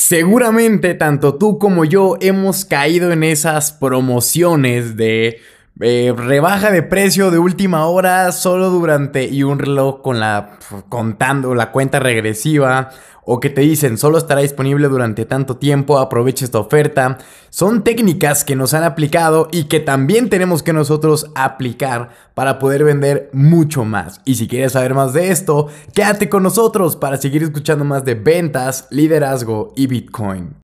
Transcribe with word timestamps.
Seguramente 0.00 0.94
tanto 0.94 1.34
tú 1.34 1.58
como 1.58 1.84
yo 1.84 2.16
hemos 2.22 2.64
caído 2.64 3.12
en 3.12 3.22
esas 3.22 3.70
promociones 3.70 4.96
de 4.96 5.42
eh, 5.80 6.12
rebaja 6.16 6.70
de 6.70 6.82
precio 6.82 7.30
de 7.30 7.38
última 7.38 7.86
hora 7.86 8.32
solo 8.32 8.70
durante 8.70 9.24
y 9.24 9.42
un 9.42 9.58
reloj 9.58 10.02
con 10.02 10.20
la 10.20 10.58
contando 10.88 11.54
la 11.54 11.72
cuenta 11.72 12.00
regresiva 12.00 12.90
o 13.24 13.40
que 13.40 13.48
te 13.48 13.60
dicen 13.60 13.96
solo 13.96 14.18
estará 14.18 14.40
disponible 14.40 14.88
durante 14.88 15.24
tanto 15.24 15.56
tiempo, 15.56 15.98
aprovecha 15.98 16.44
esta 16.44 16.58
oferta. 16.58 17.18
Son 17.48 17.84
técnicas 17.84 18.44
que 18.44 18.56
nos 18.56 18.74
han 18.74 18.84
aplicado 18.84 19.48
y 19.52 19.64
que 19.64 19.80
también 19.80 20.28
tenemos 20.28 20.62
que 20.62 20.72
nosotros 20.72 21.30
aplicar 21.34 22.10
para 22.34 22.58
poder 22.58 22.84
vender 22.84 23.30
mucho 23.32 23.84
más. 23.84 24.20
Y 24.24 24.34
si 24.34 24.48
quieres 24.48 24.72
saber 24.72 24.94
más 24.94 25.12
de 25.12 25.30
esto, 25.30 25.68
quédate 25.94 26.28
con 26.28 26.42
nosotros 26.42 26.96
para 26.96 27.16
seguir 27.18 27.42
escuchando 27.42 27.84
más 27.84 28.04
de 28.04 28.14
ventas, 28.14 28.88
liderazgo 28.90 29.72
y 29.76 29.86
Bitcoin. 29.86 30.56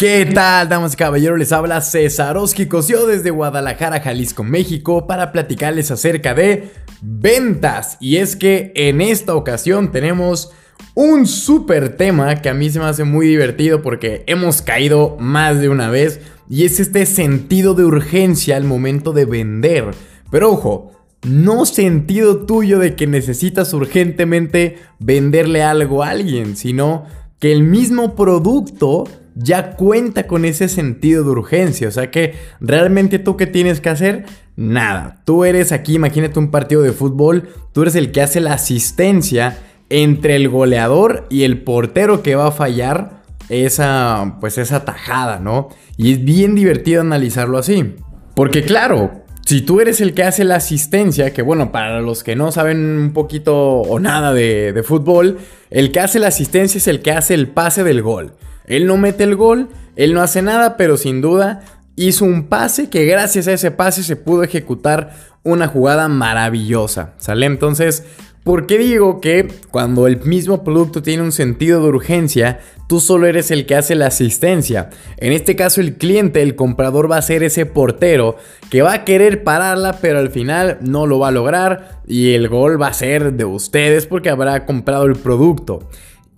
¿Qué 0.00 0.24
tal, 0.24 0.66
damas 0.70 0.94
y 0.94 0.96
caballeros? 0.96 1.38
Les 1.38 1.52
habla 1.52 1.82
Cesarowski 1.82 2.64
Cosio 2.64 3.06
desde 3.06 3.28
Guadalajara, 3.28 4.00
Jalisco, 4.00 4.42
México, 4.42 5.06
para 5.06 5.30
platicarles 5.30 5.90
acerca 5.90 6.32
de 6.32 6.70
ventas. 7.02 7.98
Y 8.00 8.16
es 8.16 8.34
que 8.34 8.72
en 8.74 9.02
esta 9.02 9.34
ocasión 9.34 9.92
tenemos 9.92 10.52
un 10.94 11.26
súper 11.26 11.98
tema 11.98 12.36
que 12.36 12.48
a 12.48 12.54
mí 12.54 12.70
se 12.70 12.78
me 12.78 12.86
hace 12.86 13.04
muy 13.04 13.26
divertido 13.26 13.82
porque 13.82 14.24
hemos 14.26 14.62
caído 14.62 15.18
más 15.20 15.60
de 15.60 15.68
una 15.68 15.90
vez 15.90 16.22
y 16.48 16.64
es 16.64 16.80
este 16.80 17.04
sentido 17.04 17.74
de 17.74 17.84
urgencia 17.84 18.56
al 18.56 18.64
momento 18.64 19.12
de 19.12 19.26
vender. 19.26 19.90
Pero 20.30 20.52
ojo, 20.52 20.92
no 21.28 21.66
sentido 21.66 22.46
tuyo 22.46 22.78
de 22.78 22.96
que 22.96 23.06
necesitas 23.06 23.74
urgentemente 23.74 24.78
venderle 24.98 25.62
algo 25.62 26.02
a 26.02 26.08
alguien, 26.08 26.56
sino 26.56 27.04
que 27.38 27.52
el 27.52 27.64
mismo 27.64 28.16
producto 28.16 29.04
ya 29.42 29.72
cuenta 29.72 30.26
con 30.26 30.44
ese 30.44 30.68
sentido 30.68 31.24
de 31.24 31.30
urgencia. 31.30 31.88
O 31.88 31.90
sea 31.90 32.10
que 32.10 32.34
realmente 32.60 33.18
tú 33.18 33.36
qué 33.36 33.46
tienes 33.46 33.80
que 33.80 33.88
hacer? 33.88 34.24
Nada. 34.56 35.22
Tú 35.24 35.44
eres 35.44 35.72
aquí, 35.72 35.94
imagínate 35.94 36.38
un 36.38 36.50
partido 36.50 36.82
de 36.82 36.92
fútbol, 36.92 37.48
tú 37.72 37.82
eres 37.82 37.94
el 37.94 38.12
que 38.12 38.20
hace 38.20 38.40
la 38.40 38.54
asistencia 38.54 39.58
entre 39.88 40.36
el 40.36 40.48
goleador 40.48 41.26
y 41.30 41.44
el 41.44 41.62
portero 41.62 42.22
que 42.22 42.34
va 42.34 42.48
a 42.48 42.52
fallar 42.52 43.22
esa 43.48 44.36
pues 44.40 44.58
esa 44.58 44.84
tajada, 44.84 45.40
¿no? 45.40 45.68
Y 45.96 46.12
es 46.12 46.24
bien 46.24 46.54
divertido 46.54 47.00
analizarlo 47.00 47.58
así. 47.58 47.96
Porque 48.34 48.62
claro, 48.62 49.24
si 49.44 49.62
tú 49.62 49.80
eres 49.80 50.00
el 50.00 50.14
que 50.14 50.22
hace 50.22 50.44
la 50.44 50.56
asistencia, 50.56 51.32
que 51.32 51.42
bueno, 51.42 51.72
para 51.72 52.00
los 52.00 52.22
que 52.22 52.36
no 52.36 52.52
saben 52.52 52.78
un 52.78 53.12
poquito 53.12 53.56
o 53.56 53.98
nada 53.98 54.32
de, 54.32 54.72
de 54.72 54.82
fútbol, 54.82 55.38
el 55.70 55.90
que 55.90 56.00
hace 56.00 56.18
la 56.18 56.28
asistencia 56.28 56.78
es 56.78 56.86
el 56.86 57.00
que 57.00 57.12
hace 57.12 57.34
el 57.34 57.48
pase 57.48 57.82
del 57.82 58.02
gol. 58.02 58.34
Él 58.70 58.86
no 58.86 58.96
mete 58.96 59.24
el 59.24 59.34
gol, 59.34 59.68
él 59.96 60.14
no 60.14 60.22
hace 60.22 60.42
nada, 60.42 60.76
pero 60.76 60.96
sin 60.96 61.20
duda 61.20 61.60
hizo 61.96 62.24
un 62.24 62.44
pase 62.44 62.88
que 62.88 63.04
gracias 63.04 63.48
a 63.48 63.52
ese 63.52 63.72
pase 63.72 64.04
se 64.04 64.14
pudo 64.14 64.44
ejecutar 64.44 65.10
una 65.42 65.66
jugada 65.66 66.06
maravillosa. 66.06 67.14
¿Sale? 67.18 67.46
Entonces, 67.46 68.04
¿por 68.44 68.66
qué 68.66 68.78
digo 68.78 69.20
que 69.20 69.48
cuando 69.72 70.06
el 70.06 70.22
mismo 70.22 70.62
producto 70.62 71.02
tiene 71.02 71.24
un 71.24 71.32
sentido 71.32 71.82
de 71.82 71.88
urgencia, 71.88 72.60
tú 72.88 73.00
solo 73.00 73.26
eres 73.26 73.50
el 73.50 73.66
que 73.66 73.74
hace 73.74 73.96
la 73.96 74.06
asistencia? 74.06 74.90
En 75.16 75.32
este 75.32 75.56
caso, 75.56 75.80
el 75.80 75.96
cliente, 75.96 76.40
el 76.40 76.54
comprador 76.54 77.10
va 77.10 77.16
a 77.16 77.22
ser 77.22 77.42
ese 77.42 77.66
portero 77.66 78.36
que 78.70 78.82
va 78.82 78.92
a 78.94 79.04
querer 79.04 79.42
pararla, 79.42 79.98
pero 80.00 80.20
al 80.20 80.30
final 80.30 80.78
no 80.80 81.06
lo 81.06 81.18
va 81.18 81.28
a 81.28 81.32
lograr 81.32 82.00
y 82.06 82.34
el 82.34 82.48
gol 82.48 82.80
va 82.80 82.86
a 82.86 82.94
ser 82.94 83.32
de 83.32 83.44
ustedes 83.44 84.06
porque 84.06 84.30
habrá 84.30 84.64
comprado 84.64 85.06
el 85.06 85.16
producto. 85.16 85.88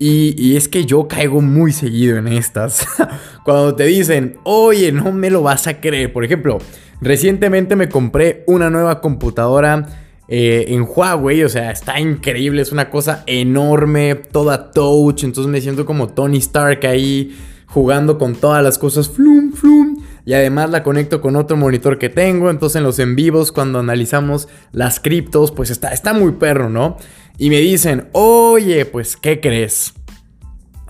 Y, 0.05 0.57
es 0.57 0.67
que 0.67 0.85
yo 0.85 1.07
caigo 1.07 1.39
muy 1.39 1.71
seguido 1.71 2.17
en 2.17 2.27
estas. 2.27 2.85
Cuando 3.45 3.73
te 3.73 3.85
dicen, 3.85 4.35
oye, 4.43 4.91
no 4.91 5.13
me 5.13 5.29
lo 5.29 5.43
vas 5.43 5.65
a 5.67 5.79
creer. 5.79 6.11
Por 6.11 6.25
ejemplo, 6.25 6.57
recientemente 6.99 7.77
me 7.77 7.87
compré 7.87 8.43
una 8.45 8.69
nueva 8.69 8.99
computadora 8.99 9.87
eh, 10.27 10.65
en 10.67 10.85
Huawei. 10.85 11.45
O 11.45 11.47
sea, 11.47 11.71
está 11.71 12.01
increíble. 12.01 12.61
Es 12.61 12.73
una 12.73 12.89
cosa 12.89 13.23
enorme, 13.27 14.15
toda 14.15 14.71
touch. 14.71 15.23
Entonces 15.23 15.49
me 15.49 15.61
siento 15.61 15.85
como 15.85 16.09
Tony 16.09 16.39
Stark 16.39 16.85
ahí 16.85 17.33
jugando 17.67 18.17
con 18.17 18.35
todas 18.35 18.61
las 18.61 18.77
cosas. 18.77 19.07
Flum, 19.07 19.53
flum. 19.53 20.03
Y 20.25 20.33
además 20.33 20.69
la 20.69 20.83
conecto 20.83 21.21
con 21.21 21.37
otro 21.37 21.55
monitor 21.55 21.97
que 21.97 22.09
tengo. 22.09 22.49
Entonces 22.49 22.75
en 22.75 22.83
los 22.83 22.99
en 22.99 23.15
vivos, 23.15 23.53
cuando 23.53 23.79
analizamos 23.79 24.49
las 24.73 24.99
criptos, 24.99 25.53
pues 25.53 25.69
está, 25.69 25.93
está 25.93 26.13
muy 26.13 26.33
perro, 26.33 26.69
¿no? 26.69 26.97
Y 27.37 27.49
me 27.49 27.57
dicen, 27.57 28.09
oye, 28.11 28.85
pues, 28.85 29.17
¿qué 29.17 29.39
crees? 29.39 29.93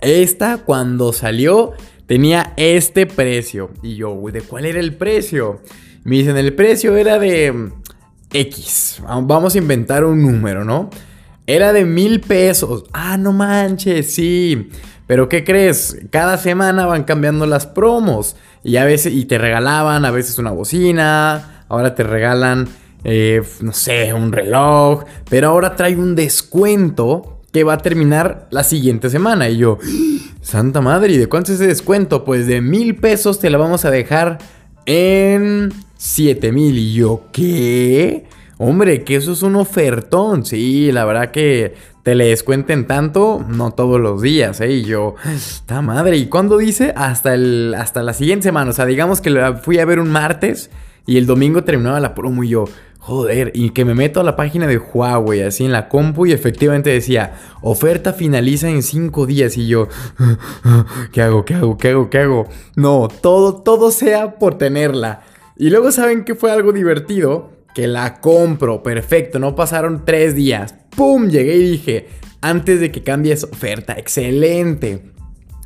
Esta 0.02 0.58
cuando 0.58 1.14
salió 1.14 1.74
tenía 2.06 2.54
este 2.58 3.08
precio. 3.08 3.72
Y 3.82 3.96
yo, 3.96 4.22
¿de 4.32 4.42
cuál 4.42 4.66
era 4.66 4.80
el 4.80 4.96
precio? 4.96 5.62
Me 6.04 6.18
dicen, 6.18 6.36
el 6.36 6.54
precio 6.54 6.98
era 6.98 7.18
de 7.18 7.52
mm, 7.52 7.72
X. 8.34 9.02
Vamos 9.08 9.56
a 9.56 9.58
inventar 9.58 10.04
un 10.04 10.22
número, 10.22 10.66
¿no? 10.66 10.90
Era 11.48 11.72
de 11.72 11.86
mil 11.86 12.20
pesos. 12.20 12.86
Ah, 12.92 13.18
no 13.18 13.32
manches, 13.32 14.14
sí. 14.14 14.70
Pero 15.08 15.30
¿qué 15.30 15.44
crees? 15.44 15.98
Cada 16.10 16.38
semana 16.38 16.86
van 16.86 17.04
cambiando 17.04 17.46
las 17.46 17.66
promos. 17.66 18.36
Y 18.64 18.78
a 18.78 18.86
veces, 18.86 19.14
y 19.14 19.26
te 19.26 19.38
regalaban 19.38 20.04
a 20.04 20.12
veces 20.12 20.38
una 20.40 20.52
bocina. 20.52 21.66
Ahora 21.70 21.96
te 21.96 22.04
regalan 22.04 22.68
eh, 23.04 23.42
no 23.62 23.74
sé, 23.74 24.14
un 24.14 24.32
reloj, 24.32 25.04
pero 25.30 25.50
ahora 25.50 25.76
trae 25.76 25.96
un 25.96 26.16
descuento 26.16 27.42
que 27.52 27.64
va 27.64 27.74
a 27.74 27.78
terminar 27.78 28.48
la 28.50 28.64
siguiente 28.64 29.10
semana. 29.10 29.48
Y 29.50 29.58
yo, 29.58 29.78
Santa 30.42 30.82
Madre, 30.82 31.14
¿y 31.14 31.18
de 31.18 31.28
cuánto 31.28 31.52
es 31.52 31.60
ese 31.60 31.68
descuento? 31.68 32.26
Pues 32.26 32.48
de 32.48 32.62
mil 32.62 32.96
pesos 32.96 33.40
te 33.40 33.50
la 33.50 33.58
vamos 33.58 33.86
a 33.86 33.92
dejar 33.92 34.40
en 34.86 35.72
siete 35.96 36.52
mil. 36.52 36.78
Y 36.78 36.94
yo, 36.94 37.26
¿qué? 37.32 38.26
Hombre, 38.58 39.04
que 39.04 39.16
eso 39.16 39.34
es 39.34 39.44
un 39.44 39.56
ofertón. 39.56 40.46
Sí, 40.46 40.92
la 40.92 41.06
verdad 41.06 41.32
que 41.32 41.76
te 42.02 42.16
le 42.16 42.26
descuenten 42.26 42.86
tanto, 42.86 43.46
no 43.48 43.72
todos 43.72 44.00
los 44.00 44.22
días, 44.22 44.60
¿eh? 44.60 44.72
Y 44.72 44.84
yo, 44.84 45.16
esta 45.34 45.82
madre. 45.82 46.18
¿Y 46.18 46.26
cuándo 46.26 46.58
dice? 46.58 46.94
Hasta, 46.96 47.34
el, 47.34 47.76
hasta 47.78 48.04
la 48.04 48.14
siguiente 48.14 48.44
semana. 48.44 48.72
O 48.72 48.74
sea, 48.74 48.86
digamos 48.86 49.22
que 49.22 49.56
fui 49.62 49.80
a 49.80 49.86
ver 49.86 50.00
un 50.00 50.12
martes 50.12 50.70
y 51.06 51.18
el 51.18 51.26
domingo 51.26 51.64
terminaba 51.64 52.00
la 52.00 52.16
promo 52.16 52.44
y 52.44 52.50
yo, 52.50 52.66
Joder, 53.06 53.52
y 53.54 53.72
que 53.72 53.84
me 53.84 53.96
meto 53.96 54.22
a 54.22 54.24
la 54.24 54.38
página 54.38 54.66
de 54.66 54.78
Huawei, 54.78 55.42
así 55.42 55.66
en 55.66 55.74
la 55.74 55.90
compu, 55.90 56.26
y 56.26 56.32
efectivamente 56.32 56.90
decía, 56.90 57.34
oferta 57.62 58.14
finaliza 58.14 58.70
en 58.70 58.82
5 58.82 59.26
días. 59.26 59.58
Y 59.58 59.68
yo, 59.68 59.90
¿qué 61.12 61.22
hago? 61.22 61.44
¿Qué 61.44 61.54
hago? 61.54 61.78
¿Qué 61.78 61.90
hago? 61.90 62.10
¿Qué 62.10 62.20
hago? 62.20 62.48
No, 62.78 63.10
todo, 63.10 63.56
todo 63.56 63.92
sea 63.92 64.36
por 64.40 64.58
tenerla. 64.58 65.22
Y 65.58 65.70
luego 65.70 65.92
saben 65.92 66.24
que 66.24 66.34
fue 66.34 66.50
algo 66.50 66.72
divertido, 66.72 67.52
que 67.76 67.88
la 67.88 68.22
compro, 68.22 68.84
perfecto, 68.84 69.38
no 69.38 69.54
pasaron 69.54 70.06
3 70.06 70.34
días. 70.34 70.74
¡Pum! 70.96 71.28
Llegué 71.28 71.58
y 71.58 71.72
dije, 71.72 72.08
antes 72.40 72.80
de 72.80 72.90
que 72.90 73.04
cambie 73.04 73.34
esa 73.34 73.48
oferta, 73.48 73.96
excelente. 73.98 75.12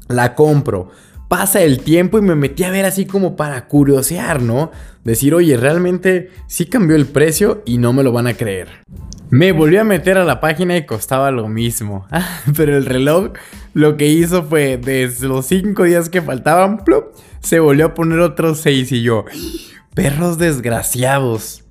La 0.08 0.34
compro 0.34 0.90
pasa 1.28 1.62
el 1.62 1.80
tiempo 1.80 2.18
y 2.18 2.22
me 2.22 2.36
metí 2.36 2.64
a 2.64 2.72
ver 2.72 2.86
así 2.86 3.06
como 3.06 3.36
para 3.36 3.68
curiosear, 3.68 4.42
¿no? 4.42 4.72
Decir, 5.04 5.34
oye, 5.34 5.58
realmente 5.58 6.32
sí 6.48 6.66
cambió 6.66 6.96
el 6.96 7.06
precio 7.06 7.64
y 7.66 7.78
no 7.78 7.94
me 7.94 8.04
lo 8.04 8.12
van 8.12 8.28
a 8.28 8.34
creer. 8.34 8.70
Me 9.30 9.52
volví 9.52 9.76
a 9.78 9.84
meter 9.84 10.18
a 10.18 10.24
la 10.24 10.40
página 10.40 10.78
y 10.78 10.86
costaba 10.86 11.32
lo 11.32 11.48
mismo. 11.50 12.08
Pero 12.56 12.78
el 12.78 12.86
reloj 12.86 13.32
lo 13.74 13.98
que 13.98 14.08
hizo 14.08 14.44
fue, 14.44 14.78
desde 14.78 15.28
los 15.28 15.46
5 15.48 15.84
días 15.84 16.10
que 16.10 16.22
faltaban, 16.22 16.84
se 17.42 17.60
volvió 17.60 17.88
a 17.88 17.94
poner 17.94 18.20
otros 18.20 18.60
6 18.62 18.92
y 18.94 19.02
yo, 19.04 19.26
perros 19.94 20.38
desgraciados. 20.38 21.64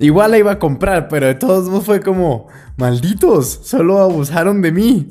Igual 0.00 0.30
la 0.30 0.38
iba 0.38 0.52
a 0.52 0.58
comprar, 0.58 1.08
pero 1.08 1.26
de 1.26 1.34
todos 1.34 1.68
modos 1.68 1.84
fue 1.84 2.00
como, 2.00 2.48
malditos, 2.78 3.60
solo 3.62 4.00
abusaron 4.00 4.62
de 4.62 4.72
mí. 4.72 5.10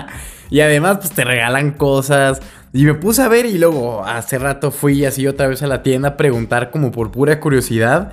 y 0.50 0.60
además, 0.60 0.96
pues 0.98 1.10
te 1.10 1.24
regalan 1.24 1.72
cosas, 1.72 2.40
y 2.72 2.84
me 2.84 2.94
puse 2.94 3.22
a 3.22 3.28
ver 3.28 3.46
y 3.46 3.58
luego 3.58 4.04
hace 4.04 4.38
rato 4.38 4.70
fui 4.70 5.04
así 5.04 5.26
otra 5.26 5.48
vez 5.48 5.62
a 5.62 5.66
la 5.66 5.82
tienda 5.82 6.10
a 6.10 6.16
preguntar 6.16 6.70
como 6.70 6.92
por 6.92 7.10
pura 7.10 7.40
curiosidad. 7.40 8.12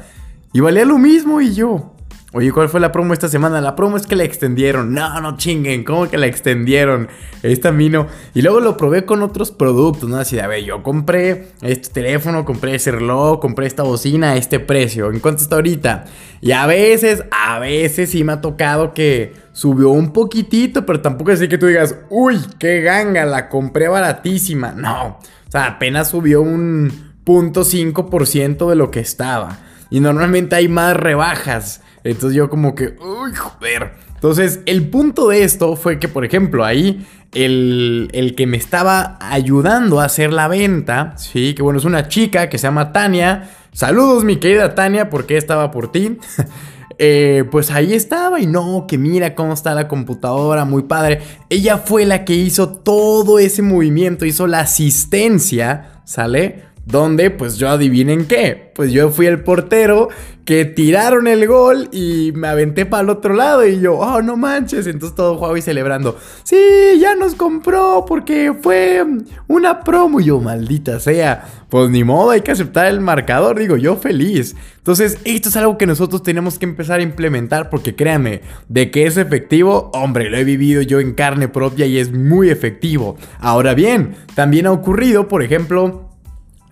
Y 0.54 0.62
valía 0.62 0.86
lo 0.86 0.98
mismo 0.98 1.42
y 1.42 1.54
yo. 1.54 1.94
Oye, 2.34 2.52
¿cuál 2.52 2.68
fue 2.68 2.82
la 2.82 2.92
promo 2.92 3.14
esta 3.14 3.30
semana? 3.30 3.62
La 3.62 3.74
promo 3.74 3.96
es 3.96 4.06
que 4.06 4.18
la 4.18 4.26
extendieron. 4.26 4.94
No, 4.94 5.22
no 5.22 5.38
chinguen, 5.38 5.86
¿cómo 5.86 6.10
que 6.10 6.18
la 6.18 6.26
extendieron? 6.26 7.08
Esta 7.42 7.72
vino. 7.72 8.08
Y 8.34 8.42
luego 8.42 8.60
lo 8.60 8.76
probé 8.76 9.06
con 9.06 9.22
otros 9.22 9.52
productos, 9.52 10.10
¿no? 10.10 10.18
Así 10.18 10.36
de, 10.36 10.42
a 10.42 10.48
ver, 10.48 10.62
yo 10.66 10.84
compré 10.84 11.48
este 11.62 11.88
teléfono, 11.88 12.44
compré 12.44 12.76
ese 12.76 12.92
reloj, 12.92 13.40
compré 13.40 13.66
esta 13.66 13.84
bocina 13.84 14.32
a 14.32 14.36
este 14.36 14.60
precio. 14.60 15.10
¿En 15.10 15.22
cuánto 15.22 15.42
está 15.42 15.56
ahorita? 15.56 16.04
Y 16.42 16.52
a 16.52 16.66
veces, 16.66 17.24
a 17.32 17.60
veces 17.60 18.10
sí 18.10 18.26
me 18.26 18.34
ha 18.34 18.42
tocado 18.42 18.94
que 18.94 19.34
subió 19.54 19.92
un 19.92 20.12
poquitito, 20.12 20.86
pero 20.86 21.00
tampoco 21.00 21.32
es 21.32 21.40
así 21.40 21.48
que 21.48 21.58
tú 21.58 21.68
digas, 21.68 21.96
uy, 22.10 22.42
qué 22.60 22.82
ganga, 22.82 23.24
la 23.24 23.48
compré 23.48 23.88
baratísima. 23.88 24.74
No, 24.74 25.18
o 25.48 25.52
sea, 25.52 25.66
apenas 25.66 26.10
subió 26.10 26.42
un 26.42 26.92
.5% 27.26 28.70
de 28.70 28.76
lo 28.76 28.92
que 28.92 29.00
estaba. 29.00 29.60
Y 29.90 30.00
normalmente 30.00 30.56
hay 30.56 30.68
más 30.68 30.96
rebajas. 30.96 31.82
Entonces 32.04 32.36
yo 32.36 32.50
como 32.50 32.76
que, 32.76 32.96
uy, 33.00 33.34
joder. 33.34 33.94
Entonces 34.16 34.62
el 34.66 34.90
punto 34.90 35.30
de 35.30 35.44
esto 35.44 35.76
fue 35.76 36.00
que, 36.00 36.08
por 36.08 36.26
ejemplo, 36.26 36.66
ahí 36.66 37.06
el, 37.34 38.10
el, 38.14 38.36
que 38.36 38.48
me 38.48 38.58
estaba 38.58 39.18
ayudando 39.20 40.00
a 40.00 40.06
hacer 40.06 40.34
la 40.34 40.48
venta, 40.48 41.14
sí, 41.18 41.54
que 41.54 41.62
bueno, 41.62 41.80
es 41.80 41.86
una 41.86 42.08
chica 42.08 42.50
que 42.50 42.58
se 42.58 42.64
llama 42.64 42.92
Tania. 42.92 43.50
Saludos, 43.74 44.24
mi 44.24 44.38
querida 44.38 44.74
Tania, 44.74 45.10
porque 45.10 45.38
estaba 45.38 45.72
por 45.72 45.92
ti. 45.92 46.18
Eh, 47.00 47.44
pues 47.52 47.70
ahí 47.70 47.94
estaba 47.94 48.40
y 48.40 48.48
no, 48.48 48.86
que 48.88 48.98
mira 48.98 49.36
cómo 49.36 49.54
está 49.54 49.76
la 49.76 49.88
computadora, 49.88 50.66
muy 50.66 50.84
padre. 50.84 51.22
Ella 51.50 51.78
fue 51.78 52.06
la 52.06 52.26
que 52.26 52.34
hizo 52.34 52.70
todo 52.70 53.38
ese 53.38 53.62
movimiento, 53.62 54.26
hizo 54.26 54.48
la 54.48 54.62
asistencia, 54.62 56.02
¿sale? 56.06 56.64
Donde, 56.88 57.32
pues 57.32 57.58
yo 57.58 57.68
adivinen 57.68 58.28
qué. 58.28 58.72
Pues 58.74 58.94
yo 58.94 59.10
fui 59.10 59.26
el 59.26 59.44
portero 59.44 60.08
que 60.46 60.64
tiraron 60.64 61.28
el 61.28 61.46
gol 61.46 61.90
y 61.92 62.32
me 62.34 62.48
aventé 62.48 62.86
para 62.86 63.04
el 63.04 63.10
otro 63.10 63.34
lado 63.34 63.68
y 63.68 63.82
yo, 63.82 63.96
oh, 63.96 64.22
no 64.22 64.38
manches. 64.38 64.88
Entonces 64.88 65.14
todo 65.14 65.38
Huawei 65.38 65.62
celebrando. 65.62 66.18
Sí, 66.44 66.58
ya 66.98 67.14
nos 67.16 67.36
compró 67.36 68.06
porque 68.08 68.54
fue 68.62 69.06
una 69.50 69.82
promo. 69.82 70.22
Yo, 70.22 70.40
maldita 70.40 71.02
sea. 71.02 71.46
Pues 71.68 71.90
ni 71.90 72.06
modo, 72.06 72.30
hay 72.30 72.40
que 72.40 72.52
aceptar 72.52 72.86
el 72.86 73.02
marcador. 73.02 73.60
Digo, 73.60 73.76
yo 73.76 73.98
feliz. 73.98 74.56
Entonces, 74.78 75.18
esto 75.26 75.50
es 75.50 75.58
algo 75.58 75.78
que 75.78 75.86
nosotros 75.86 76.24
tenemos 76.24 76.58
que 76.58 76.66
empezar 76.66 77.02
a 77.02 77.04
implementar 77.04 77.70
porque 77.70 77.96
créanme, 77.96 78.44
de 78.70 78.92
que 78.92 79.06
es 79.06 79.18
efectivo, 79.18 79.92
hombre, 79.94 80.30
lo 80.30 80.38
he 80.38 80.46
vivido 80.46 80.82
yo 80.82 81.02
en 81.02 81.14
carne 81.14 81.50
propia 81.50 81.86
y 81.86 81.98
es 81.98 82.14
muy 82.14 82.50
efectivo. 82.50 83.18
Ahora 83.40 83.74
bien, 83.74 84.16
también 84.34 84.66
ha 84.68 84.72
ocurrido, 84.72 85.28
por 85.28 85.44
ejemplo, 85.44 86.07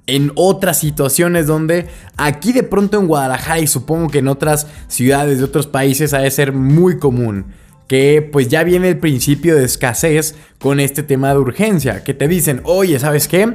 en 0.07 0.31
otras 0.35 0.79
situaciones 0.79 1.47
donde 1.47 1.87
aquí 2.17 2.53
de 2.53 2.63
pronto 2.63 2.99
en 2.99 3.07
Guadalajara 3.07 3.59
y 3.59 3.67
supongo 3.67 4.09
que 4.09 4.19
en 4.19 4.27
otras 4.27 4.67
ciudades 4.87 5.39
de 5.39 5.45
otros 5.45 5.67
países 5.67 6.13
ha 6.13 6.19
de 6.19 6.31
ser 6.31 6.53
muy 6.53 6.99
común 6.99 7.45
que 7.87 8.27
pues 8.31 8.47
ya 8.47 8.63
viene 8.63 8.89
el 8.89 8.97
principio 8.97 9.55
de 9.55 9.65
escasez 9.65 10.35
con 10.59 10.79
este 10.79 11.03
tema 11.03 11.29
de 11.29 11.39
urgencia, 11.39 12.03
que 12.03 12.13
te 12.13 12.27
dicen, 12.27 12.61
oye, 12.63 12.99
¿sabes 12.99 13.27
qué? 13.27 13.45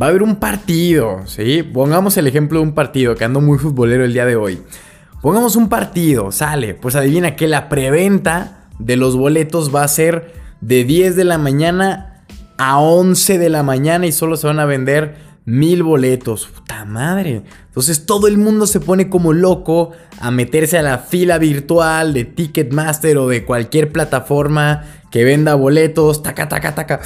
Va 0.00 0.06
a 0.06 0.08
haber 0.10 0.22
un 0.22 0.36
partido, 0.36 1.22
¿sí? 1.26 1.62
Pongamos 1.62 2.16
el 2.16 2.26
ejemplo 2.26 2.58
de 2.58 2.66
un 2.66 2.74
partido, 2.74 3.14
que 3.14 3.24
ando 3.24 3.40
muy 3.40 3.58
futbolero 3.58 4.04
el 4.04 4.12
día 4.12 4.26
de 4.26 4.36
hoy. 4.36 4.62
Pongamos 5.22 5.56
un 5.56 5.68
partido, 5.68 6.30
sale, 6.32 6.74
pues 6.74 6.94
adivina 6.94 7.34
que 7.34 7.48
la 7.48 7.68
preventa 7.68 8.66
de 8.78 8.96
los 8.96 9.16
boletos 9.16 9.74
va 9.74 9.82
a 9.82 9.88
ser 9.88 10.32
de 10.60 10.84
10 10.84 11.16
de 11.16 11.24
la 11.24 11.38
mañana 11.38 12.24
a 12.58 12.78
11 12.80 13.38
de 13.38 13.48
la 13.48 13.62
mañana 13.62 14.06
y 14.06 14.12
solo 14.12 14.36
se 14.36 14.46
van 14.46 14.60
a 14.60 14.64
vender 14.64 15.16
mil 15.48 15.82
boletos. 15.82 16.46
Puta 16.46 16.84
madre. 16.84 17.42
Entonces 17.66 18.04
todo 18.04 18.28
el 18.28 18.36
mundo 18.36 18.66
se 18.66 18.80
pone 18.80 19.08
como 19.08 19.32
loco 19.32 19.92
a 20.20 20.30
meterse 20.30 20.76
a 20.76 20.82
la 20.82 20.98
fila 20.98 21.38
virtual 21.38 22.12
de 22.12 22.26
Ticketmaster 22.26 23.16
o 23.16 23.28
de 23.28 23.46
cualquier 23.46 23.90
plataforma 23.90 24.84
que 25.10 25.24
venda 25.24 25.54
boletos. 25.54 26.22
Taca, 26.22 26.48
taca, 26.48 26.74
taca. 26.74 27.00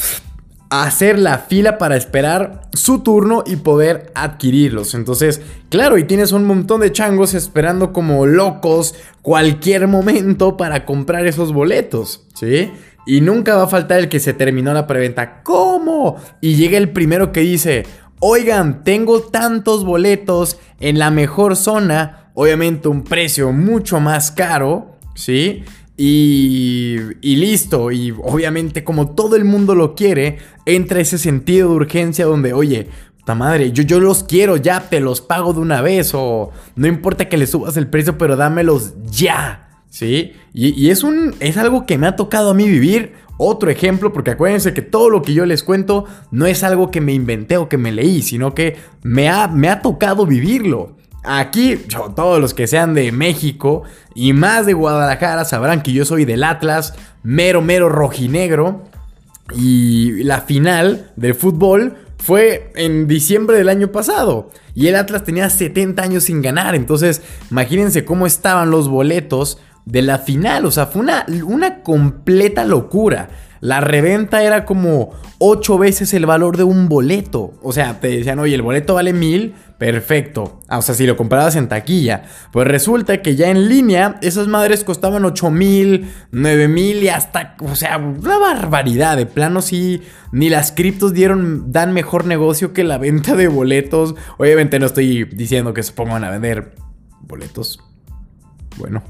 Hacer 0.70 1.18
la 1.18 1.38
fila 1.38 1.78
para 1.78 1.96
esperar 1.96 2.62
su 2.72 3.00
turno 3.00 3.44
y 3.46 3.56
poder 3.56 4.10
adquirirlos. 4.16 4.94
Entonces, 4.94 5.40
claro, 5.68 5.96
y 5.96 6.04
tienes 6.04 6.32
un 6.32 6.44
montón 6.44 6.80
de 6.80 6.90
changos 6.90 7.34
esperando 7.34 7.92
como 7.92 8.26
locos 8.26 8.94
cualquier 9.20 9.86
momento 9.86 10.56
para 10.56 10.84
comprar 10.84 11.26
esos 11.26 11.52
boletos. 11.52 12.26
¿Sí? 12.34 12.72
Y 13.04 13.20
nunca 13.20 13.56
va 13.56 13.64
a 13.64 13.68
faltar 13.68 13.98
el 13.98 14.08
que 14.08 14.20
se 14.20 14.32
terminó 14.32 14.72
la 14.72 14.86
preventa. 14.86 15.42
¿Cómo? 15.42 16.16
Y 16.40 16.54
llega 16.54 16.78
el 16.78 16.90
primero 16.90 17.32
que 17.32 17.40
dice, 17.40 17.84
oigan, 18.24 18.84
tengo 18.84 19.20
tantos 19.20 19.84
boletos 19.84 20.56
en 20.78 21.00
la 21.00 21.10
mejor 21.10 21.56
zona, 21.56 22.30
obviamente 22.34 22.86
un 22.86 23.02
precio 23.02 23.50
mucho 23.50 23.98
más 23.98 24.30
caro, 24.30 24.96
¿sí? 25.16 25.64
Y, 25.96 26.98
y, 27.20 27.36
listo, 27.36 27.90
y 27.90 28.12
obviamente 28.12 28.84
como 28.84 29.10
todo 29.10 29.34
el 29.34 29.44
mundo 29.44 29.74
lo 29.74 29.96
quiere, 29.96 30.38
entra 30.66 31.00
ese 31.00 31.18
sentido 31.18 31.70
de 31.70 31.74
urgencia 31.74 32.24
donde, 32.24 32.52
oye, 32.52 32.86
puta 33.18 33.34
madre, 33.34 33.72
yo, 33.72 33.82
yo 33.82 33.98
los 33.98 34.22
quiero 34.22 34.56
ya, 34.56 34.88
te 34.88 35.00
los 35.00 35.20
pago 35.20 35.52
de 35.52 35.58
una 35.58 35.82
vez, 35.82 36.12
o 36.14 36.52
no 36.76 36.86
importa 36.86 37.28
que 37.28 37.36
le 37.36 37.48
subas 37.48 37.76
el 37.76 37.88
precio, 37.88 38.18
pero 38.18 38.36
dámelos 38.36 38.94
ya, 39.04 39.82
¿sí? 39.90 40.32
Y, 40.54 40.80
y 40.80 40.90
es, 40.90 41.02
un, 41.02 41.34
es 41.40 41.56
algo 41.56 41.86
que 41.86 41.98
me 41.98 42.06
ha 42.06 42.14
tocado 42.14 42.50
a 42.50 42.54
mí 42.54 42.68
vivir 42.68 43.14
otro 43.36 43.70
ejemplo, 43.70 44.12
porque 44.12 44.32
acuérdense 44.32 44.74
que 44.74 44.82
todo 44.82 45.10
lo 45.10 45.22
que 45.22 45.34
yo 45.34 45.46
les 45.46 45.62
cuento 45.62 46.04
no 46.30 46.46
es 46.46 46.62
algo 46.62 46.90
que 46.90 47.00
me 47.00 47.12
inventé 47.12 47.56
o 47.56 47.68
que 47.68 47.78
me 47.78 47.92
leí, 47.92 48.22
sino 48.22 48.54
que 48.54 48.76
me 49.02 49.28
ha, 49.28 49.48
me 49.48 49.68
ha 49.68 49.82
tocado 49.82 50.26
vivirlo. 50.26 50.96
Aquí, 51.24 51.76
todos 52.16 52.40
los 52.40 52.52
que 52.52 52.66
sean 52.66 52.94
de 52.94 53.12
México 53.12 53.84
y 54.14 54.32
más 54.32 54.66
de 54.66 54.72
Guadalajara 54.72 55.44
sabrán 55.44 55.82
que 55.82 55.92
yo 55.92 56.04
soy 56.04 56.24
del 56.24 56.42
Atlas, 56.42 56.94
mero, 57.22 57.62
mero 57.62 57.88
rojinegro. 57.88 58.84
Y 59.54 60.24
la 60.24 60.40
final 60.40 61.12
del 61.16 61.34
fútbol 61.34 61.96
fue 62.18 62.72
en 62.74 63.06
diciembre 63.06 63.56
del 63.56 63.68
año 63.68 63.92
pasado. 63.92 64.50
Y 64.74 64.88
el 64.88 64.96
Atlas 64.96 65.24
tenía 65.24 65.48
70 65.48 66.02
años 66.02 66.24
sin 66.24 66.42
ganar. 66.42 66.74
Entonces, 66.74 67.22
imagínense 67.50 68.04
cómo 68.04 68.26
estaban 68.26 68.70
los 68.70 68.88
boletos 68.88 69.58
de 69.84 70.02
la 70.02 70.18
final. 70.18 70.66
O 70.66 70.70
sea, 70.70 70.86
fue 70.86 71.02
una, 71.02 71.26
una 71.44 71.82
completa 71.82 72.64
locura. 72.64 73.28
La 73.60 73.80
reventa 73.80 74.42
era 74.42 74.64
como 74.64 75.12
8 75.38 75.78
veces 75.78 76.12
el 76.14 76.26
valor 76.26 76.56
de 76.56 76.64
un 76.64 76.88
boleto. 76.88 77.54
O 77.62 77.72
sea, 77.72 78.00
te 78.00 78.08
decían, 78.08 78.40
oye, 78.40 78.56
el 78.56 78.62
boleto 78.62 78.94
vale 78.94 79.12
mil, 79.12 79.54
perfecto. 79.78 80.60
Ah, 80.66 80.78
o 80.78 80.82
sea, 80.82 80.96
si 80.96 81.06
lo 81.06 81.16
comprabas 81.16 81.54
en 81.54 81.68
taquilla. 81.68 82.24
Pues 82.50 82.66
resulta 82.66 83.22
que 83.22 83.36
ya 83.36 83.50
en 83.50 83.68
línea, 83.68 84.18
esas 84.20 84.48
madres 84.48 84.82
costaban 84.82 85.24
8 85.24 85.50
mil, 85.52 86.10
9 86.32 86.66
mil 86.66 87.04
y 87.04 87.08
hasta, 87.08 87.54
o 87.60 87.76
sea, 87.76 87.98
una 87.98 88.36
barbaridad. 88.36 89.16
De 89.16 89.26
plano, 89.26 89.62
sí, 89.62 90.02
ni 90.32 90.48
las 90.48 90.72
criptos 90.72 91.12
dieron, 91.12 91.70
dan 91.70 91.92
mejor 91.92 92.24
negocio 92.24 92.72
que 92.72 92.82
la 92.82 92.98
venta 92.98 93.36
de 93.36 93.46
boletos. 93.46 94.16
Obviamente 94.38 94.80
no 94.80 94.86
estoy 94.86 95.22
diciendo 95.22 95.72
que 95.72 95.84
se 95.84 95.92
pongan 95.92 96.24
a 96.24 96.30
vender 96.30 96.74
boletos. 97.20 97.78
Bueno. 98.76 99.04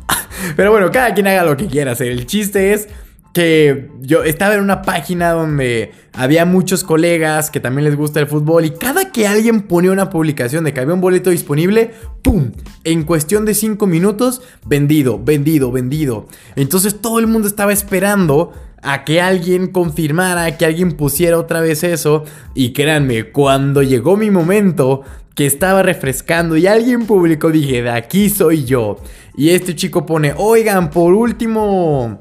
Pero 0.57 0.71
bueno, 0.71 0.91
cada 0.91 1.15
quien 1.15 1.27
haga 1.27 1.45
lo 1.45 1.57
que 1.57 1.67
quiera 1.67 1.93
hacer. 1.93 2.09
El 2.09 2.27
chiste 2.27 2.73
es 2.73 2.89
que 3.33 3.89
yo 4.01 4.25
estaba 4.25 4.55
en 4.55 4.61
una 4.61 4.83
página 4.83 5.31
donde 5.31 5.93
había 6.13 6.45
muchos 6.45 6.85
colegas 6.85 7.51
que 7.51 7.61
también 7.61 7.85
les 7.87 7.97
gusta 7.97 8.21
el 8.21 8.27
fútbol 8.27 8.67
y 8.67 8.71
cada 8.73 9.11
que 9.11 9.27
alguien 9.27 9.63
ponía 9.63 9.91
una 9.91 10.11
publicación 10.11 10.65
de 10.65 10.75
que 10.75 10.81
había 10.81 10.95
un 10.95 11.01
boleto 11.01 11.31
disponible, 11.31 11.93
¡pum! 12.21 12.53
En 12.85 13.05
cuestión 13.05 13.47
de 13.47 13.55
5 13.55 13.87
minutos, 13.87 14.43
vendido, 14.67 15.19
vendido, 15.19 15.73
vendido. 15.73 16.27
Entonces 16.57 17.01
todo 17.01 17.19
el 17.19 17.27
mundo 17.27 17.49
estaba 17.49 17.73
esperando 17.73 18.53
a 18.83 19.05
que 19.05 19.21
alguien 19.21 19.69
confirmara, 19.69 20.59
que 20.59 20.67
alguien 20.67 20.93
pusiera 20.93 21.39
otra 21.39 21.61
vez 21.61 21.85
eso. 21.85 22.25
Y 22.55 22.73
créanme, 22.73 23.31
cuando 23.31 23.83
llegó 23.83 24.17
mi 24.17 24.31
momento 24.31 25.03
que 25.35 25.47
estaba 25.47 25.83
refrescando 25.83 26.57
y 26.57 26.67
alguien 26.67 27.07
publicó, 27.07 27.51
dije, 27.51 27.83
de 27.83 27.91
aquí 27.91 28.29
soy 28.29 28.65
yo. 28.65 28.99
Y 29.37 29.51
este 29.51 29.75
chico 29.75 30.05
pone, 30.05 30.35
oigan, 30.37 30.91
por 30.91 31.15
último, 31.15 32.19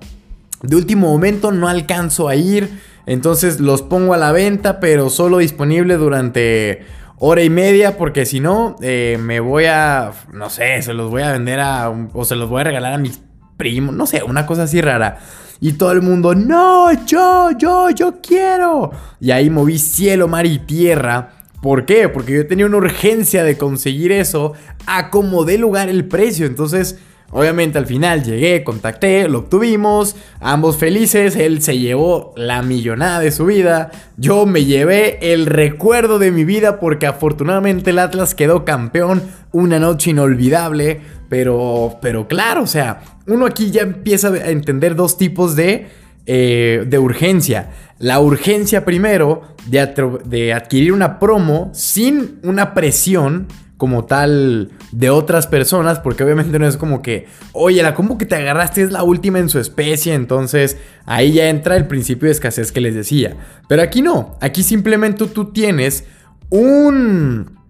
de 0.61 0.75
último 0.75 1.09
momento 1.09 1.51
no 1.51 1.67
alcanzo 1.67 2.29
a 2.29 2.35
ir. 2.35 2.69
Entonces 3.05 3.59
los 3.59 3.81
pongo 3.81 4.13
a 4.13 4.17
la 4.17 4.31
venta, 4.31 4.79
pero 4.79 5.09
solo 5.09 5.39
disponible 5.39 5.97
durante 5.97 6.85
hora 7.17 7.43
y 7.43 7.49
media, 7.49 7.97
porque 7.97 8.25
si 8.25 8.39
no, 8.39 8.77
eh, 8.81 9.17
me 9.19 9.39
voy 9.39 9.65
a, 9.65 10.11
no 10.31 10.49
sé, 10.49 10.81
se 10.81 10.93
los 10.93 11.09
voy 11.11 11.23
a 11.23 11.31
vender 11.31 11.59
a, 11.59 11.89
o 11.89 12.25
se 12.25 12.35
los 12.35 12.49
voy 12.49 12.61
a 12.61 12.65
regalar 12.65 12.93
a 12.93 12.97
mis 12.97 13.19
primos, 13.57 13.93
no 13.93 14.05
sé, 14.05 14.23
una 14.23 14.45
cosa 14.45 14.63
así 14.63 14.81
rara. 14.81 15.19
Y 15.59 15.73
todo 15.73 15.91
el 15.91 16.01
mundo, 16.01 16.33
no, 16.33 16.91
yo, 17.05 17.51
yo, 17.51 17.91
yo 17.91 18.19
quiero. 18.21 18.91
Y 19.19 19.29
ahí 19.29 19.51
moví 19.51 19.77
cielo, 19.77 20.27
mar 20.27 20.47
y 20.47 20.57
tierra 20.57 21.40
¿Por 21.61 21.85
qué? 21.85 22.09
Porque 22.09 22.33
yo 22.33 22.47
tenía 22.47 22.65
una 22.65 22.77
urgencia 22.77 23.43
de 23.43 23.57
conseguir 23.57 24.11
eso 24.11 24.53
a 24.87 25.11
como 25.11 25.45
dé 25.45 25.59
lugar 25.59 25.89
el 25.89 26.05
precio. 26.05 26.47
Entonces, 26.47 26.97
obviamente 27.29 27.77
al 27.77 27.85
final 27.85 28.23
llegué, 28.23 28.63
contacté, 28.63 29.27
lo 29.29 29.39
obtuvimos, 29.39 30.15
ambos 30.39 30.77
felices, 30.77 31.35
él 31.35 31.61
se 31.61 31.77
llevó 31.77 32.33
la 32.35 32.61
millonada 32.63 33.19
de 33.19 33.31
su 33.31 33.45
vida, 33.45 33.91
yo 34.17 34.45
me 34.45 34.65
llevé 34.65 35.33
el 35.33 35.45
recuerdo 35.45 36.19
de 36.19 36.31
mi 36.31 36.45
vida 36.45 36.79
porque 36.79 37.07
afortunadamente 37.07 37.91
el 37.91 37.99
Atlas 37.99 38.35
quedó 38.35 38.65
campeón, 38.65 39.21
una 39.51 39.79
noche 39.79 40.11
inolvidable, 40.11 41.01
pero, 41.29 41.97
pero 42.01 42.27
claro, 42.27 42.63
o 42.63 42.67
sea, 42.67 43.01
uno 43.27 43.45
aquí 43.45 43.71
ya 43.71 43.81
empieza 43.81 44.29
a 44.29 44.49
entender 44.49 44.95
dos 44.95 45.17
tipos 45.17 45.55
de, 45.55 45.87
eh, 46.25 46.83
de 46.87 46.99
urgencia 46.99 47.69
la 48.01 48.19
urgencia 48.19 48.83
primero 48.83 49.43
de, 49.67 50.53
adquirir 50.53 50.91
una 50.91 51.19
promo 51.19 51.69
sin 51.73 52.39
una 52.43 52.73
presión 52.73 53.47
como 53.77 54.05
tal 54.05 54.71
de 54.91 55.09
otras 55.09 55.47
personas, 55.47 55.99
porque 55.99 56.23
obviamente 56.23 56.59
no 56.59 56.67
es 56.67 56.77
como 56.77 57.01
que, 57.01 57.27
oye, 57.53 57.81
la 57.81 57.95
combo 57.95 58.17
que 58.17 58.25
te 58.25 58.35
agarraste 58.35 58.83
es 58.83 58.91
la 58.91 59.03
última 59.03 59.39
en 59.39 59.49
su 59.49 59.57
especie, 59.59 60.13
entonces 60.13 60.77
ahí 61.05 61.33
ya 61.33 61.49
entra 61.49 61.77
el 61.77 61.87
principio 61.87 62.27
de 62.27 62.33
escasez 62.33 62.71
que 62.71 62.81
les 62.81 62.93
decía. 62.93 63.37
Pero 63.67 63.81
aquí 63.81 64.01
no, 64.01 64.37
aquí 64.41 64.61
simplemente 64.61 65.25
tú 65.27 65.51
tienes 65.51 66.05
un 66.49 67.61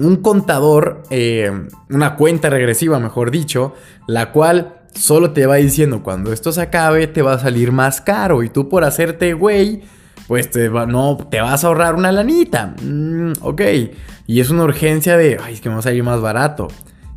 un 0.00 0.16
contador, 0.16 1.02
eh, 1.10 1.52
una 1.90 2.16
cuenta 2.16 2.48
regresiva, 2.48 2.98
mejor 2.98 3.30
dicho, 3.30 3.74
la 4.06 4.32
cual 4.32 4.79
solo 4.94 5.32
te 5.32 5.46
va 5.46 5.56
diciendo 5.56 6.02
cuando 6.02 6.32
esto 6.32 6.52
se 6.52 6.60
acabe 6.60 7.06
te 7.06 7.22
va 7.22 7.34
a 7.34 7.38
salir 7.38 7.72
más 7.72 8.00
caro 8.00 8.42
y 8.42 8.48
tú 8.48 8.68
por 8.68 8.84
hacerte 8.84 9.32
güey, 9.32 9.82
pues 10.26 10.50
te 10.50 10.68
no, 10.68 11.16
te 11.30 11.40
vas 11.40 11.64
a 11.64 11.66
ahorrar 11.66 11.94
una 11.94 12.12
lanita. 12.12 12.74
Mm, 12.82 13.32
ok, 13.40 13.62
y 14.26 14.40
es 14.40 14.50
una 14.50 14.64
urgencia 14.64 15.16
de, 15.16 15.38
ay, 15.42 15.54
es 15.54 15.60
que 15.60 15.68
me 15.68 15.74
va 15.74 15.80
a 15.80 15.82
salir 15.82 16.04
más 16.04 16.20
barato. 16.20 16.68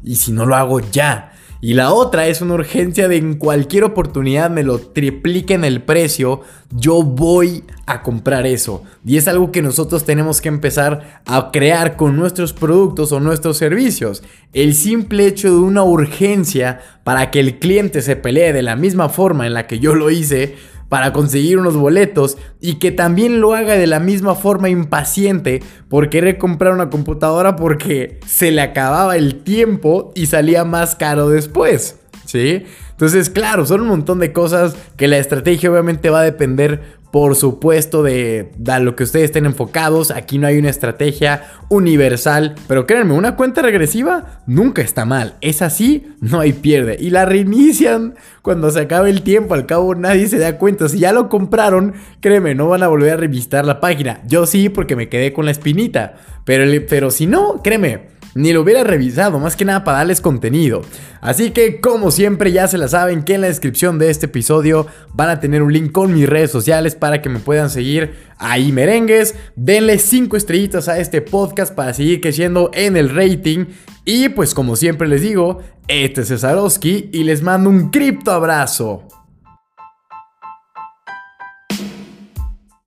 Y 0.03 0.15
si 0.15 0.31
no 0.31 0.45
lo 0.45 0.55
hago 0.55 0.79
ya. 0.79 1.31
Y 1.63 1.75
la 1.75 1.93
otra 1.93 2.27
es 2.27 2.41
una 2.41 2.55
urgencia 2.55 3.07
de 3.07 3.15
en 3.15 3.35
cualquier 3.35 3.85
oportunidad 3.85 4.49
me 4.49 4.63
lo 4.63 4.79
tripliquen 4.79 5.63
el 5.63 5.81
precio, 5.81 6.41
yo 6.71 7.03
voy 7.03 7.63
a 7.85 8.03
comprar 8.03 8.45
eso. 8.45 8.83
Y 9.05 9.15
es 9.15 9.29
algo 9.29 9.49
que 9.53 9.61
nosotros 9.61 10.03
tenemos 10.03 10.41
que 10.41 10.49
empezar 10.49 11.21
a 11.25 11.51
crear 11.53 11.95
con 11.95 12.17
nuestros 12.17 12.51
productos 12.51 13.13
o 13.13 13.21
nuestros 13.21 13.55
servicios. 13.55 14.23
El 14.51 14.75
simple 14.75 15.25
hecho 15.25 15.51
de 15.51 15.59
una 15.59 15.83
urgencia 15.83 16.81
para 17.05 17.31
que 17.31 17.39
el 17.39 17.59
cliente 17.59 18.01
se 18.01 18.17
pelee 18.17 18.51
de 18.51 18.61
la 18.61 18.75
misma 18.75 19.07
forma 19.07 19.47
en 19.47 19.53
la 19.53 19.65
que 19.65 19.79
yo 19.79 19.95
lo 19.95 20.11
hice, 20.11 20.57
para 20.93 21.11
conseguir 21.11 21.57
unos 21.57 21.75
boletos 21.75 22.37
y 22.61 22.75
que 22.75 22.91
también 22.91 23.41
lo 23.41 23.55
haga 23.55 23.73
de 23.73 23.87
la 23.87 23.99
misma 23.99 24.35
forma 24.35 24.69
impaciente 24.69 25.63
por 25.89 26.07
querer 26.07 26.37
comprar 26.37 26.71
una 26.71 26.91
computadora 26.91 27.55
porque 27.55 28.19
se 28.27 28.51
le 28.51 28.61
acababa 28.61 29.17
el 29.17 29.41
tiempo 29.41 30.11
y 30.13 30.27
salía 30.27 30.65
más 30.65 30.93
caro 30.93 31.29
después. 31.29 31.95
¿Sí? 32.25 32.65
Entonces, 32.91 33.31
claro, 33.31 33.65
son 33.65 33.81
un 33.81 33.87
montón 33.87 34.19
de 34.19 34.33
cosas 34.33 34.75
que 34.95 35.07
la 35.07 35.17
estrategia 35.17 35.71
obviamente 35.71 36.11
va 36.11 36.19
a 36.19 36.25
depender 36.25 36.99
por 37.13 37.35
supuesto, 37.35 38.01
de, 38.01 38.49
lo 38.81 38.95
que 38.95 39.03
ustedes 39.03 39.25
estén 39.25 39.45
enfocados. 39.45 40.09
Aquí 40.09 40.39
no 40.39 40.47
hay 40.47 40.57
una 40.57 40.71
estrategia 40.71 41.43
universal. 41.69 42.55
Pero 42.67 42.87
créanme, 42.87 43.13
una 43.13 43.35
cuenta 43.35 43.61
regresiva 43.61 44.41
nunca 44.47 44.81
está 44.81 45.05
mal. 45.05 45.35
Es 45.39 45.61
así, 45.61 46.07
no 46.21 46.39
hay 46.39 46.53
pierde. 46.53 46.97
Y 46.99 47.11
la 47.11 47.25
reinician 47.25 48.15
cuando 48.41 48.71
se 48.71 48.79
acabe 48.79 49.11
el 49.11 49.21
tiempo. 49.21 49.53
Al 49.53 49.67
cabo 49.67 49.93
nadie 49.93 50.27
se 50.27 50.39
da 50.39 50.57
cuenta. 50.57 50.89
Si 50.89 50.97
ya 50.97 51.13
lo 51.13 51.29
compraron, 51.29 51.93
créeme, 52.19 52.55
no 52.55 52.69
van 52.69 52.81
a 52.81 52.87
volver 52.87 53.11
a 53.11 53.17
revisitar 53.17 53.63
la 53.63 53.79
página. 53.79 54.21
Yo 54.25 54.47
sí, 54.47 54.69
porque 54.69 54.95
me 54.95 55.07
quedé 55.07 55.33
con 55.33 55.45
la 55.45 55.51
espinita. 55.51 56.15
Pero, 56.45 56.65
pero 56.89 57.11
si 57.11 57.27
no, 57.27 57.61
créeme, 57.61 58.07
ni 58.35 58.53
lo 58.53 58.61
hubiera 58.61 58.83
revisado, 58.83 59.39
más 59.39 59.55
que 59.55 59.65
nada 59.65 59.83
para 59.83 59.99
darles 59.99 60.21
contenido. 60.21 60.81
Así 61.21 61.51
que 61.51 61.79
como 61.79 62.11
siempre 62.11 62.51
ya 62.51 62.67
se 62.67 62.77
la 62.77 62.87
saben 62.87 63.23
que 63.23 63.35
en 63.35 63.41
la 63.41 63.47
descripción 63.47 63.99
de 63.99 64.09
este 64.09 64.25
episodio 64.25 64.87
van 65.13 65.29
a 65.29 65.39
tener 65.39 65.61
un 65.61 65.71
link 65.71 65.91
con 65.91 66.13
mis 66.13 66.27
redes 66.27 66.51
sociales 66.51 66.95
para 66.95 67.21
que 67.21 67.29
me 67.29 67.39
puedan 67.39 67.69
seguir 67.69 68.15
ahí 68.37 68.71
merengues. 68.71 69.35
Denle 69.55 69.99
5 69.99 70.35
estrellitas 70.35 70.87
a 70.87 70.99
este 70.99 71.21
podcast 71.21 71.73
para 71.73 71.93
seguir 71.93 72.21
creciendo 72.21 72.71
en 72.73 72.97
el 72.97 73.09
rating. 73.09 73.65
Y 74.05 74.29
pues 74.29 74.53
como 74.53 74.75
siempre 74.75 75.07
les 75.07 75.21
digo, 75.21 75.61
este 75.87 76.21
es 76.21 76.27
Cesarowski 76.27 77.09
y 77.13 77.23
les 77.23 77.41
mando 77.41 77.69
un 77.69 77.89
cripto 77.89 78.31
abrazo. 78.31 79.07